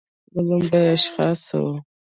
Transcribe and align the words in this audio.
له 0.33 0.41
لومړیو 0.47 0.91
اشخاصو 0.97 1.59
و 1.67 1.73